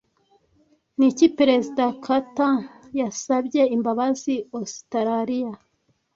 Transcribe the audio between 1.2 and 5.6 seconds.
Perezida Carter yasabye imbabazi Ositaraliya